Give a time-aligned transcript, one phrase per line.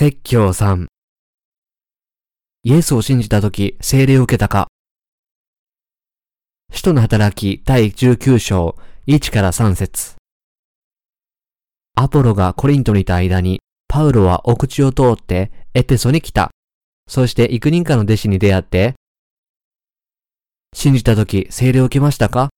[0.00, 0.86] 説教3
[2.62, 4.68] イエスを信じたとき、聖霊を受けたか
[6.72, 8.76] 使徒の働き第19章
[9.06, 10.14] 1から3節
[11.96, 16.48] アポロがコリントにいた間に、パウロは奥地を通ってエペソに来た。
[17.06, 18.94] そして幾人かの弟子に出会って、
[20.74, 22.48] 信じたとき聖霊を受けましたか？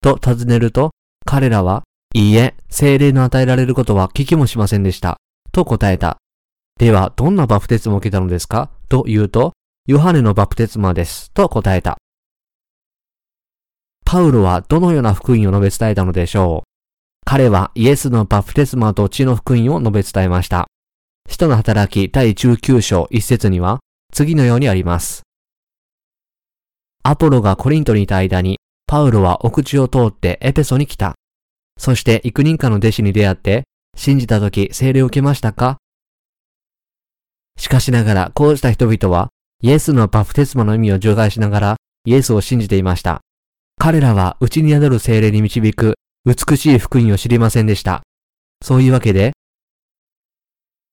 [0.00, 0.92] と尋ねると、
[1.26, 1.82] 彼らは、
[2.14, 5.16] いいえ、聖霊の与えられることは聞きもしませんでした。
[5.50, 6.18] と答えた。
[6.78, 8.70] では、どんなバプテスマを受けたのですか？
[8.88, 9.52] と言うと、
[9.86, 11.30] ヨハネのバプテスマです。
[11.30, 11.98] と答えた。
[14.04, 16.68] パウロはどのような福音を述べ伝えたのでしょう？
[17.24, 20.66] 彼はイエスのバプテスマと血の福音を述べ伝えました。
[21.28, 23.80] 使徒の働き第19章1節には
[24.12, 25.22] 次のようにあります。
[27.02, 31.14] アポロがコリントにいた間に、パウロは奥地を通ってエペソに来た。
[31.78, 33.64] そして幾人かの弟子に出会って、
[33.96, 35.78] 信じた時聖霊を受けましたか？
[37.56, 39.28] しかしながら、こうした人々は、
[39.62, 43.20] イエスのバプテスマの意味を除外しながら、イエスを信じていました。
[43.78, 48.02] 彼らは、内に宿る精霊に導く、美しい福音を知りませんでした。
[48.62, 49.32] そういうわけで、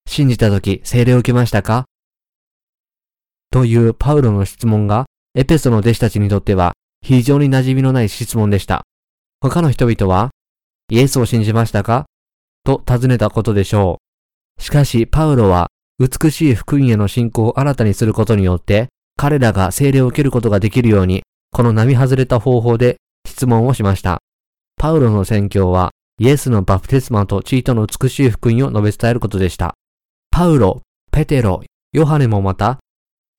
[0.08, 1.86] 信じた時、聖霊を受けましたか？
[3.50, 8.84] というパウロの質問が、エペソの弟子たちにとっては、非常に馴染みのない質問でした。
[9.42, 10.31] 他の人々は、
[10.90, 12.06] イエスを信じましたか？
[12.64, 14.00] と尋ねたことでしょ
[14.59, 14.62] う。
[14.62, 15.70] しかし、パウロは、
[16.02, 21.21] 美しい福音への信仰を新たにすることによって、彼らが聖霊を受けることができるように、
[21.52, 24.19] この並外れた方法で質問をしました。
[24.77, 29.75] パウロの宣教は、イエスのバプテスマとチートの美しい福音を述べ伝えることでした。
[30.31, 31.61] パウロ、ペテロ、
[31.94, 32.79] ヨハネもまた、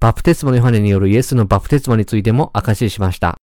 [0.00, 3.38] バプテスマのヨハネによるイエスのバプテスマについても証ししました。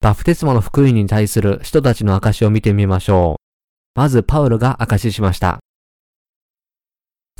[0.00, 3.98] バプテスマの福音に対する人たちの証を見てみましょう。
[3.98, 5.63] まず、パウロが証ししました。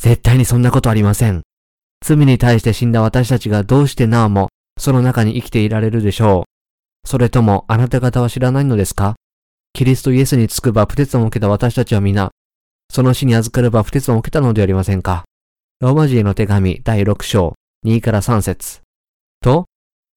[0.00, 1.42] 絶対にそんなことありません。
[2.04, 7.08] 罪に対して死んだ私たちがどうしてなおもその中に生きていられるでしょう。
[7.08, 9.14] それともあなた方は知らないのですか？
[9.72, 12.30] キリストイエスにつくバプテスマを受けた私たちは皆、
[12.90, 15.24] その死に預かるバプテスマを受けたのでありませんか？
[15.80, 18.80] ローマ人への手紙第6章2から3節
[19.40, 19.66] と、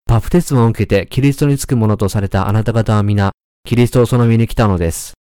[0.06, 3.32] バプテスマを受けてキリストにつくものとされたあなた方は皆、
[3.66, 5.14] キリストをその身に来たのです。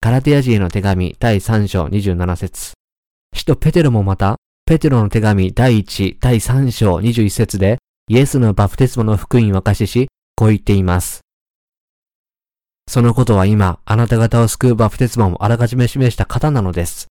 [0.00, 2.72] カラテヤ人への手紙第3章27節
[3.36, 7.76] 使徒ペテロもまた、ペテロの手紙第1、第3章21節で、
[8.08, 11.20] イエスのバプテスマの福音を明かしし、こう言っています。
[12.88, 17.08] そのことは今、あなた方を救うバプテスマをあらかじめ示した方なのです。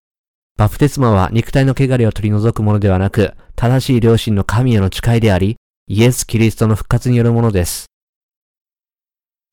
[0.58, 5.56] バプテスマは肉体の汚れを取り除くものではなく、正しい良心の神への誓いであり、
[5.86, 7.86] イエス・キリストの復活によるものです。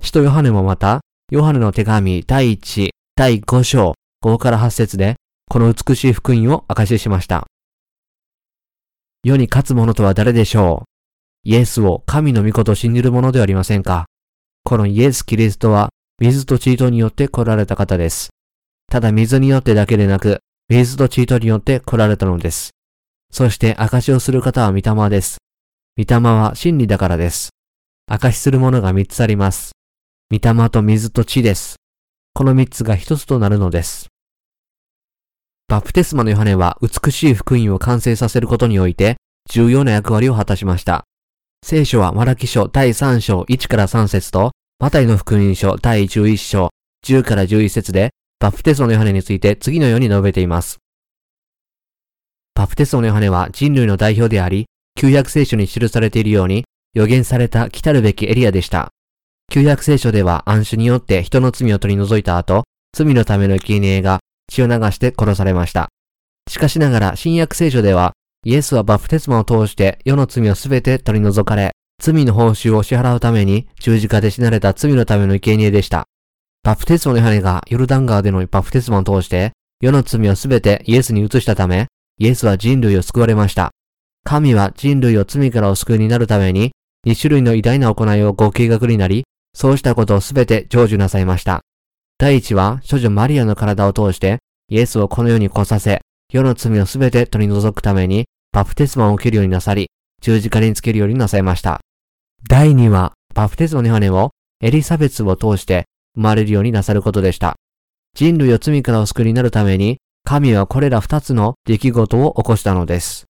[0.02, 1.02] 使徒ヨハネもまた、
[1.32, 3.94] ヨハネの手紙第1、第5章
[4.26, 5.18] 5から8節で、
[5.50, 7.46] この美しい福音を証ししました。
[9.24, 10.84] 世に勝つ者とは誰でしょ
[11.46, 11.50] う？
[11.50, 14.06] イエスを神の御子と信じる者ではありませんか？
[14.64, 15.90] このイエス・キリストは
[16.20, 18.30] 水とチートによって来られた方です。
[18.90, 20.40] ただ水によってだけでなく、
[20.70, 22.72] 水とチートによって来られたのです。
[23.32, 25.38] そして証しをする方は御霊です。
[25.98, 27.50] 御霊は真理だからです。
[28.08, 29.72] 証しするものが三つあります。
[30.32, 31.78] 御霊と水と地です。
[32.34, 34.08] この三つが一つとなるのです。
[35.68, 39.18] バプテスマのヨハネは美しい福音を完成させることにおいて
[39.50, 41.06] 重要な役割を果たしました。
[41.66, 46.70] 聖書はマラキ書第3章1から3節とマタイの福音書第11章
[47.06, 50.78] 10から11節でバプテスマのヨハネについて次のように述べています。
[52.54, 54.66] バプテスマのヨハネは人類の代表であり、
[54.96, 58.90] 旧約聖書に記されているように予言された来たるべきエリアでした。
[59.52, 62.64] 旧約聖書では暗種によって人の罪を取り除いた後、
[62.96, 65.90] 罪のための生贄が血を流して殺されました。
[66.50, 68.14] しかしながら新約聖書では、
[68.46, 71.72] イエスはバプテスマを通して世の罪をすべて取り除かれ、
[72.02, 76.06] 罪の報酬を支払うために十字架で死なれた罪のための生贄でした。
[76.64, 79.52] バプテスマのヨハネがヨルダン川でのバプテスマを通して
[79.82, 81.88] 世の罪をすべてイエスに移したため、
[82.18, 83.72] イエスは人類を救われました。
[84.24, 86.72] 神は人類を罪からお救いになるために、
[87.06, 91.62] 2種類の偉大な行いをご計画になり、そうしたことをすべて成就なさいました。
[92.24, 94.38] 第一は、処女マリアの体を通して、
[94.70, 96.00] イエスをこの世に来させ、
[96.32, 99.90] 世の罪をすべて取り除くために、バプテスマを受けるようになさり、
[100.22, 101.82] 十字架につけるようになさいました。
[102.48, 104.32] 第二は、バプテスマのヨハネを
[104.62, 105.84] エリザベスを通して
[106.16, 107.56] 生まれるようになさることでした。
[108.16, 113.26] 人類を罪からお救いになるために、神はこれら二つの出来事を起こしたのです。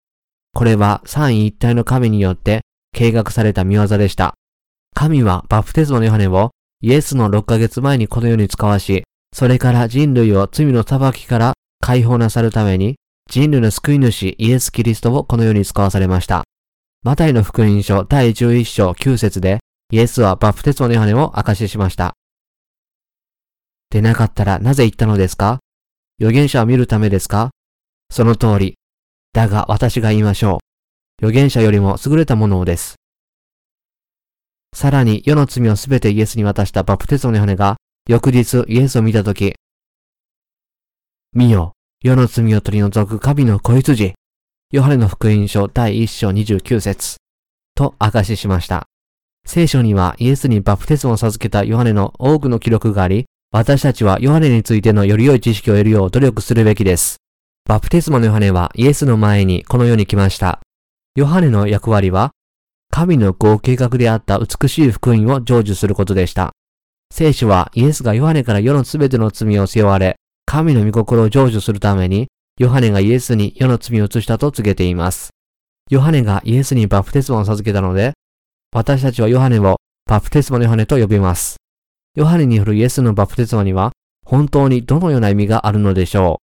[0.53, 2.61] これは三位一体の神によって
[2.95, 4.35] 計画された見業でした。
[4.93, 6.51] 神はバプテスマのヨハネを
[6.85, 12.95] イエスの6ヶ月前にこの世に使わし、それから人類を罪の裁きから解放なさるために、
[13.31, 16.43] 人類の救い主イエス・キリストをこのように使わされました。
[17.01, 19.59] マタイの福音書第11章9節で
[19.91, 22.15] イエスはバプテスマのヨハネを明かししました。
[23.89, 25.59] でなかったらなぜ言ったのですか？
[26.19, 27.51] 預言者を見るためですか？
[28.09, 28.75] その通り。
[29.31, 30.59] だが私が言いましょ
[31.21, 31.25] う。
[31.27, 32.95] 預言者よりも優れたものをです。
[34.73, 37.77] さらに世の罪をすべてイエスに渡したバプテスマのヨハネが
[38.07, 39.53] 翌日イエスを見たとき、
[41.35, 41.73] 見よ、
[42.03, 44.13] 世の罪を取り除く神の子羊。
[44.71, 47.17] ヨハネの福音書第1章29節
[47.73, 48.85] と証ししました。
[49.45, 57.17] 聖書にはイエスにバプテスマを授けたヨハネの多くの記録があり、私たちはヨハネについてのより良い知識を得るよう努力するべきです。
[57.65, 60.59] バプテスマのヨハネはイエスの前にこの世に来ました。
[61.15, 62.31] ヨハネの役割は、
[62.95, 66.51] 神の合計画であった美しい福音を成就することでした。
[67.11, 72.27] 聖書はイエスがヨハネから世のすべての罪を背負われ、神の御心を成就するために、
[72.59, 75.31] ヨハネがイエスに世の罪を移したと告げています。
[75.89, 78.13] ヨハネがイエスにバプテスマを授けたので、
[78.71, 81.55] 私たちはヨハネをバプテスマのヨハネと呼びます。
[82.15, 83.91] ヨハネによるイエスのバプテスマには
[84.23, 86.41] 本当にどのような意味があるのでしょ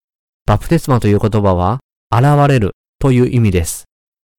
[0.47, 0.49] う。
[0.49, 1.79] バプテスマという言葉は
[2.13, 3.85] 現れるという意味です。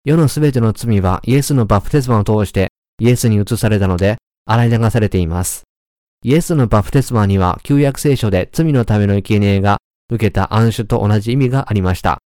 [0.06, 5.64] 世のすべての罪はイエスのバプテスマを通してイエスに移されたので洗い流されています。
[6.24, 9.78] イエスのバプテスマには旧約聖書で罪のための生贄が
[10.10, 12.20] 受けた暗種と同じ意味がありました。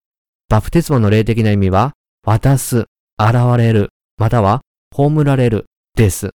[0.48, 1.94] バプテスマの霊的な意味は
[2.26, 2.86] 渡す、
[3.20, 4.62] 現れる、または
[4.92, 6.32] 葬られる、です。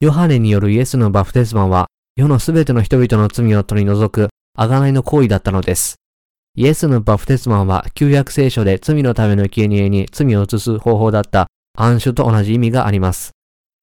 [0.00, 1.86] ヨハネによるイエスのバプテスマは、
[2.16, 5.96] 世のすべての人々の罪を取り除く、贖いの行為だったのです。
[6.54, 13.30] イエスのバプテスマは、旧約聖書で罪のための生贄に罪を移す方法だった暗種と同じ意味があります。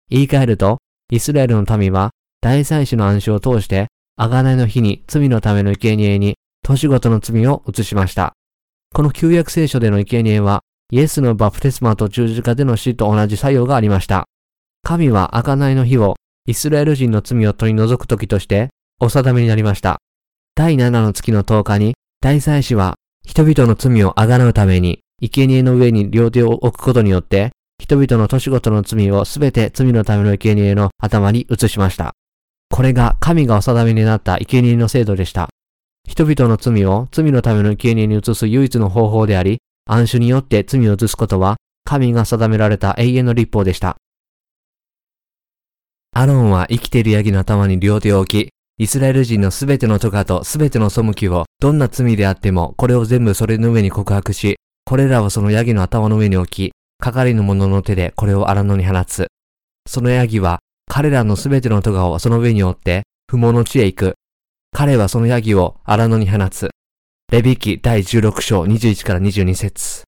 [0.10, 0.80] 言い換えると、
[1.12, 3.88] イスラエルの民は、大祭司の暗種を通して、
[4.20, 8.34] 贖いの日に罪のための生贄に、年ごとの罪を移しました。
[8.94, 14.26] この旧約聖書での生贄は、イエスのバプテスマと十字架での死と同じ作用がありました。
[14.84, 16.16] 神は贖いの日を
[16.46, 18.70] イスラエル人の罪を取り除く時として
[19.00, 19.98] お定めになりました。
[20.54, 32.13] 第7の月の10日に大祭司は人々の罪を贖うために生贄の上に両手を置くことによって人々の年ごとの罪をすべて罪のための生贄の頭に移しました。
[32.72, 35.50] これが神がお定めになった生贄の制度でした。
[36.07, 43.98] 人々の罪を罪のための生贄に移す唯一の方法であり、暗種によって罪を移すことは、神が定められた永遠の立法でした。
[46.12, 59.27] アロンは生きているヤギの頭に両手を置き、イスラエル人のすべての咎とすべての背きを、どんな罪であっても、これを全部それの上に告白し、これらをそのヤギの頭の上に置き、係の者の手でこれを荒野に放つ。
[59.88, 64.13] そのヤギは、彼らのすべての咎をその上に追って、不毛の地へ行く。
[64.74, 66.71] 彼はそのヤギを荒野に放つ。
[67.31, 70.04] レビキ第16章21から22節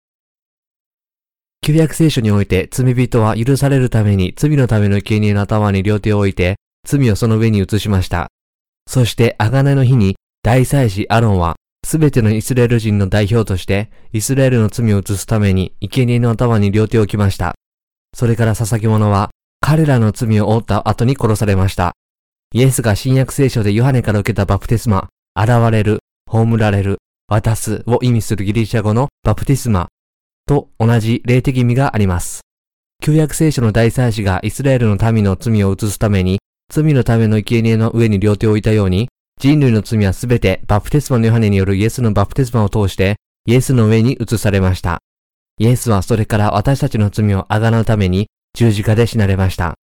[1.61, 8.29] 旧約聖書において罪人は許されるために罪のための生贄の頭に両手を置いて罪をその上に移しました。
[8.87, 11.55] そして贖いの日に大祭司アロンは
[11.85, 17.53] すべてのイスラエル人の代表としてイスラエルの罪を移すために生贄の頭に両手を置きました。
[18.15, 19.29] それから捧げ物は
[19.61, 21.93] 彼らの罪を負った後に殺されました。
[22.53, 29.89] イエスが新約聖書でヨハネから受けたバプテスマ、現れる、葬られる、渡すを意味するギリシャ語のバプテスマ
[30.45, 32.41] と同じ霊的意味があります。
[33.03, 36.39] 旧約聖書の大祭司がイスラエルの民の罪を移すために、
[36.69, 39.09] 罪のための生贄の上に両手を置いたように、
[39.39, 44.99] 人類の罪はすべてバプテスマのヨハネによるイエスのバプテスマを通して、イエスの上に移されました。
[45.59, 49.75] イエスはそれから私たちの罪をあがなうために十字架で死なれました。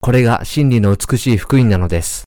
[0.00, 2.24] これが真理の美しい福音なのです。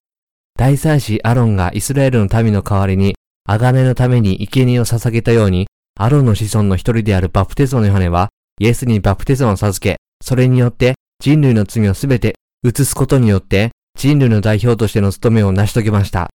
[0.58, 3.16] 大祭司アロンがイスラエルの民の代わりに
[3.48, 5.68] 贖いのために生贄を捧げたように、
[6.00, 16.30] アロンの子孫の一人であるバプテスマのヨハネは、イエスにバプテスマを授け、それによって人類の罪をすべて移すことによって、人類の代表としての務めを成し遂げました。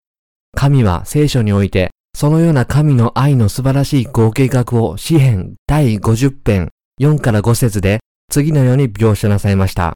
[0.55, 8.01] 神は聖書において、そのような神の愛の素晴らしい合計画を詩編第50編4から5節で
[8.31, 9.95] 次のように描写なさいました。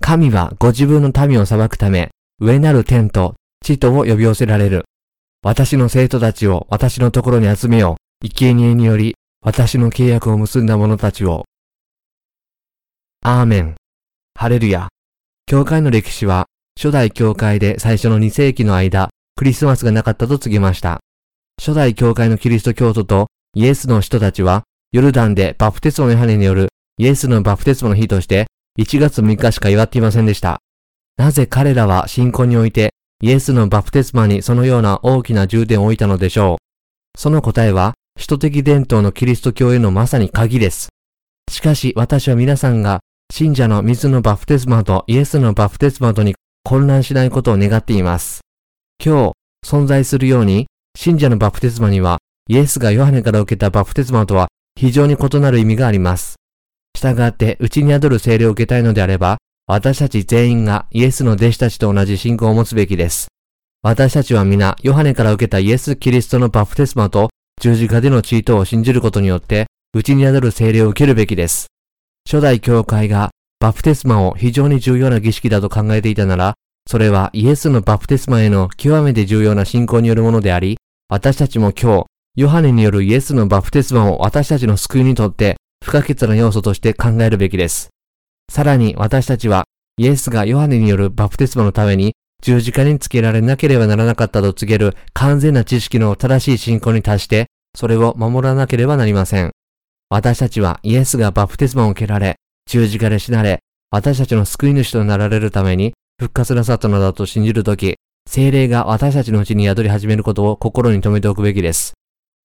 [0.00, 4.84] 神はご自分の民を裁くため、上なる天と地とを呼び寄せられる。
[5.42, 8.28] 私の生徒たちを私のところに集めよう。
[8.28, 11.44] 生贄により私の契約を結んだ者たちを。
[13.22, 13.76] アーメン。
[14.34, 14.88] ハレルヤ。
[15.50, 21.00] 教会の歴史は初代教会で最初の2世紀の間、クリスマスがなかったと告げました。
[21.60, 23.26] 初代教会のキリスト教徒と
[23.56, 28.46] イエスの人たちは、ヨルダンでバプテスマのヨハネによるイエスのバプテスマの日として
[28.78, 30.60] 1月6日しか祝っていませんでした。
[31.16, 37.18] なぜ彼らは信仰においてイエスのバプテスマにそのような大きな重点を置いたのでしょう。
[37.18, 40.90] その答えは、使徒的伝統のキリスト教へのまさに鍵です。
[41.50, 43.00] しかし私は皆さんが
[43.40, 48.42] 信者の水のバプテスマとイエスのバプテスマとに混乱しないことを願っています。
[49.02, 52.18] 今日存在するように信者のバプテスマには
[52.50, 56.36] イエスがヨハネから受けたバプテスマとは非常に異なる意味があります。
[56.94, 63.28] 従って、うちに宿る精霊を受けたいのであれば、私たち全員がイエスの弟子たちと同じ信仰を持つべきです。
[63.80, 71.68] 私たちは皆、ヨハネから受けたイエス・キリストのバプテスマと十字架でのチートを信じることによって、うちに宿る精霊を受けるべきです。
[72.28, 73.29] 初代教会が
[73.60, 76.54] バプテスマを非常に重要な儀式だと考えていたなら、
[76.88, 80.78] それはイエスのバプテスマへの極めて重要な信仰によるものであり、
[81.10, 87.90] 私たちも今日、ヨハネによるイエスのバプテスマを私たちの救いにとって不可欠な要素として考えるべきです。
[88.50, 89.64] さらに私たちは
[89.98, 99.50] イエスがヨハネによるバプテスマのために十字架につけられなければならなかったと告げる完全な知識の正しい信仰に達してそれを守らなければなりません。
[100.08, 102.36] 私たちはイエスがバプテスマを受けられ、
[102.70, 103.58] 十字架で死なれ、
[103.90, 107.96] 私たちの救い主となられるために復活なさったのだと信じるとき、
[108.28, 111.94] 精霊が私たちのうちに宿り始めることを心に留めておくべきです。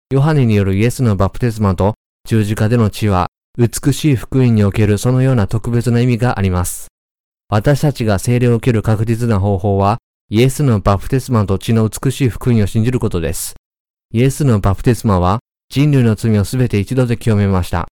[0.09, 1.93] ヨハネによるイエスのバプテスマと
[2.27, 6.87] 十字架での血は、美しい福音におけるそのような特別な意味があります。
[7.47, 9.99] 私たちが精霊を受ける確実な方法は、
[10.31, 13.53] イエスのバプテスマと血の美しい福音を信じることです。
[14.11, 15.37] イエスのバプテスマは、
[15.69, 17.87] 人類の罪をすべて一度で清めました。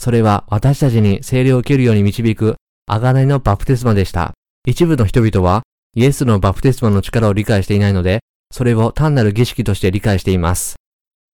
[0.00, 2.56] それは私たちに精霊を受けるように導く、
[2.90, 4.32] 贖いのバプテスマでした。
[4.66, 5.62] 一部の人々は、
[5.94, 10.76] イエスのバプテスマの力を理解していないので、それを単なる儀式として理解しています。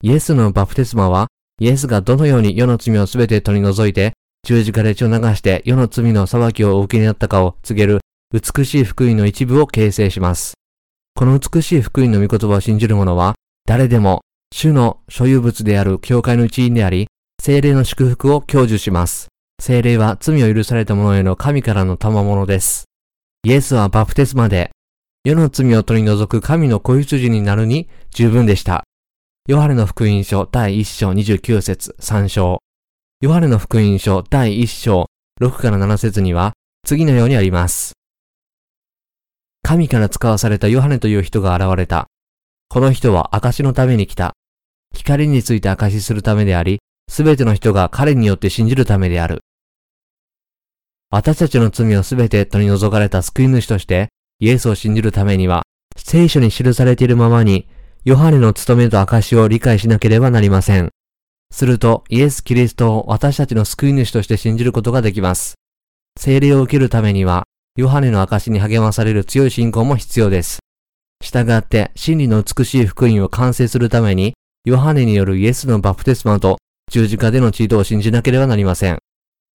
[0.02, 1.28] イエスのバプテスマは、
[1.60, 4.14] イエスがどのように世の罪をすべて取り除いて、
[4.46, 8.00] 十字架で血を流して世の罪の裁きをお受けになったかを告げる
[8.34, 10.54] 美しい福音の一部を形成します。
[11.16, 14.22] この美しい福音の御言葉を信じる者は、誰でも
[14.54, 17.08] 主の所有物である教会の一員であり、
[17.42, 19.28] 精霊の祝福を享受します。
[19.62, 22.86] 精霊は罪を許された者への神からの賜物です。
[23.44, 24.72] イエスはバプテスマで、
[25.24, 28.84] 世の罪を取り除く神の子羊になるに十分でした。
[29.48, 32.60] ヨハネの福音書第1章29節3章。
[33.22, 35.08] ヨハネの福音書第1章
[35.42, 36.54] 6から7節には
[36.86, 37.94] 次のようにあります。
[39.62, 42.08] 神から使わされたヨハネという人が現れた。
[42.68, 44.34] この人は証のために来た。
[44.94, 46.80] 光について証しするためであり、
[47.10, 49.40] すべての人が彼によって信じるためである。
[51.10, 55.64] 私たちの罪をすべて取り除かれた救い主として、イエスを信じるためには、
[55.96, 57.68] 聖書に記されているままに
[58.06, 60.90] ヨハネの務めと証を理解しなければなりません。
[61.52, 65.54] すると、イエス・キリストを私たちの救い主として信じることができます。
[66.20, 67.44] 聖霊を受けるためには、
[67.78, 70.60] ヨハネの証に励まされる強い信仰も必要です。
[71.24, 74.34] 従って、真理の美しい福音を完成するために、
[74.66, 76.58] ヨハネによるイエスのバプテスマと
[76.94, 79.00] 十字架でのチートを信じなければなりません。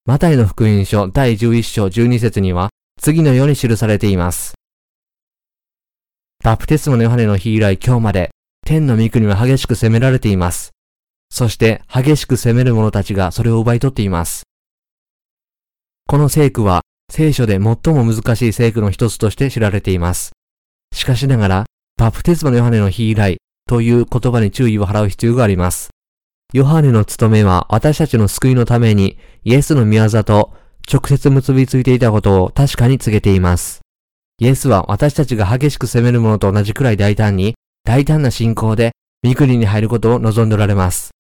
[0.07, 4.55] マタイの福音書第11章12節には、次のように記されています。
[6.43, 8.31] バプテスマのヨハネの日以来今日まで、
[8.67, 10.73] 天の御国は激しく責められています。
[11.31, 14.43] そして激しく責める者たちがそれを奪い取っています。
[16.09, 20.33] この聖句は聖書で最も難しい聖句の一つとして知られています。
[20.93, 21.65] しかしながら、
[21.99, 23.37] バプテスマのヨハネの日以来
[23.69, 25.91] という言葉に注意を払う必要があります。
[26.55, 30.55] ヨハネの務めは私たちの救いのためにイエスの御業と
[30.91, 33.81] 直接結びついていたことを確かに告げています。
[34.41, 38.93] イエスは私たちが激しく責めるものと同じくらい大胆に大胆な信仰で、
[39.27, 41.11] 御国に入ることを望んでおられます。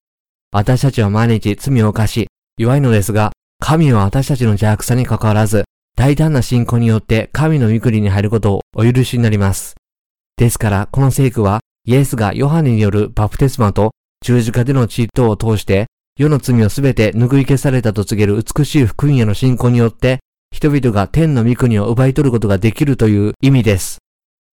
[0.50, 9.74] 私たちは毎日罪を犯し、弱いのですが、神は私たちの邪悪さに関わらず、大胆な信仰によって神の御国に入ることをお許しになります。
[10.38, 13.90] ですから、この聖句は、イエスがヨハネによるバプテスマと
[14.24, 15.86] 十字架での血等を通して、
[16.18, 20.18] 世の罪をすべて拭い消されたと告げる美しい福音への信仰によって、
[20.50, 23.98] 人々が天の御国を奪い取ることができるという意味です。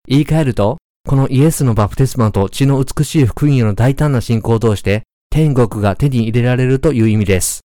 [0.07, 0.77] 言い換えると、
[1.07, 7.61] このイエスのバプテスマと血の美しい福音への大胆な信仰を通して、天国が手に入れられるという意味です。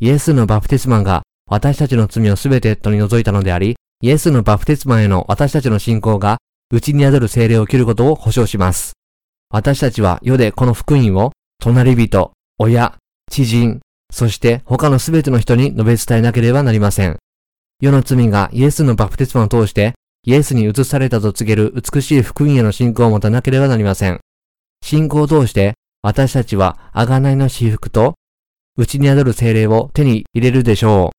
[0.00, 6.38] イエスのバプテスマが私たちの罪をすべて取り除いたのであり、イエスのバプテスマへの私たちの信仰が、
[6.70, 8.92] 内に宿る精霊を切ることを保証します。
[9.50, 12.96] 私たちは世でこの福音を、隣人、親、
[13.30, 13.80] 知人、
[14.12, 17.18] そして他のすべての人に述べ伝えなければなりません。
[17.80, 24.20] 世の罪がイエスのバプテスマを通してイエスに移されたと告げる美しい福音への信仰を持たなければなりません。
[24.84, 28.14] 信仰を通して、私たちは贖いの私服と、
[28.76, 31.10] 内に宿る精霊を手に入れるでしょ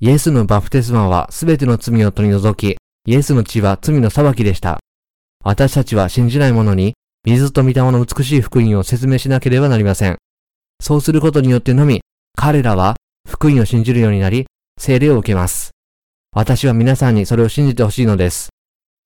[0.00, 0.04] う。
[0.04, 4.78] イエスのバプテスマはすべての罪を取り除き、イエスの血は罪の裁きでした。
[5.44, 6.94] 私たちは信じない者に、
[7.26, 10.16] 水と御霊の美しい福音を説明しなければなりません。
[10.80, 12.00] そうすることによってのみ、
[12.36, 12.94] 彼らは
[13.28, 14.46] 福音を信じるようになり、
[14.78, 15.72] 聖霊を受けます。
[16.32, 18.50] 私は皆さんにそれを信じてほしいのです。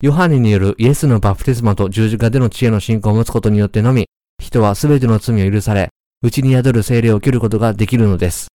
[0.02, 4.06] ヨハネによるイエスのバプテスマと十字架での知恵の信仰を持つことによってのみ、
[4.38, 5.88] 人は全ての罪を許され、
[6.20, 8.48] 内に宿る聖霊を受けることができるのです。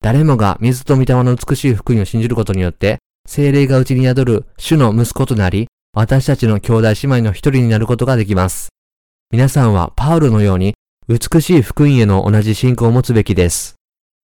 [0.00, 2.96] 誰もが水と御霊の美しい福音を信じることによって、
[3.28, 8.70] 聖霊が内に宿る主の息子となり、私たちの兄弟姉妹の一人になることができます。
[9.32, 10.74] 皆さんはパウロのように
[11.08, 13.76] 美しい福音への同じ信仰を持つべきです。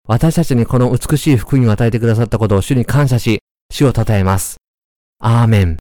[0.06, 3.38] 私たちにこの美しい福音を与えてくださったことを主に感謝し、
[3.72, 4.58] 主を称えます。
[5.18, 5.78] アーメン。